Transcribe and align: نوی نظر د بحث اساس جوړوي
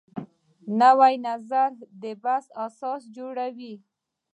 نوی 0.81 1.15
نظر 1.27 1.69
د 2.01 2.03
بحث 2.23 2.45
اساس 2.65 3.01
جوړوي 3.15 3.75